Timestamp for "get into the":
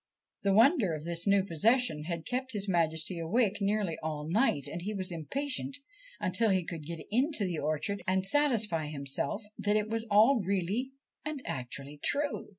6.87-7.59